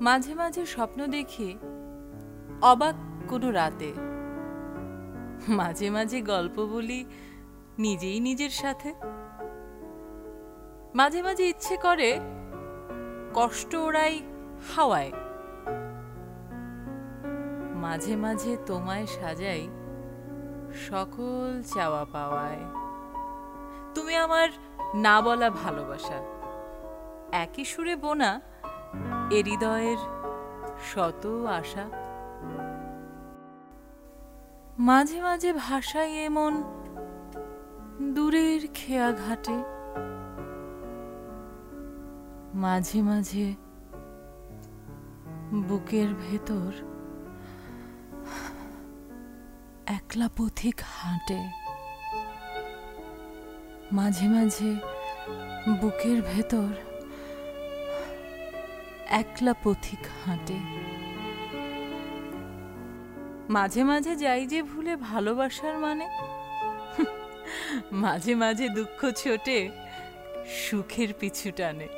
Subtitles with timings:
[0.00, 1.58] মাঝে মাঝে স্বপ্ন দেখি
[2.62, 2.94] অবাক
[3.28, 3.92] কোনো রাতে।
[5.48, 7.04] মাঝে মাঝে গল্প বলি
[7.78, 8.94] নিজেই নিজের সাথে।
[10.94, 12.20] মাঝে মাঝে ইচ্ছে করে
[13.34, 14.22] কষ্ট ওড়াই
[14.76, 15.12] হাওয়ায়।
[17.74, 19.68] মাঝে মাঝে তোমায় সাজাই
[20.88, 22.60] সকল চাওয়া পাওয়ায়।
[23.94, 24.48] তুমি আমার
[24.94, 26.22] না বলা ভালোবাসা।
[27.32, 28.40] একই সুরে বোনা
[29.30, 29.96] এ হৃদয়ের
[30.84, 31.84] শত আশা।
[34.78, 36.62] মাঝে মাঝে ভাষায় এমন
[38.14, 39.56] দূরের খেয়া ঘাটে।
[42.54, 43.54] মাঝে মাঝে
[45.54, 46.72] বুকের ভেতর
[49.86, 51.66] একলা পথিক হাঁটে।
[53.92, 54.74] মাঝে মাঝে
[55.80, 56.85] বুকের ভেতর
[59.10, 60.58] একলা পথিক হাঁটে।
[63.50, 66.08] মাঝে মাঝে যাই যে ভুলে ভালোবাসার মানে।
[67.92, 69.70] মাঝে মাঝে দুঃখ ছোটে,
[70.46, 71.88] সুখের পিছু টানে।